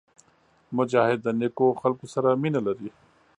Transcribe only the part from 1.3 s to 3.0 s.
نیکو خلکو سره مینه لري.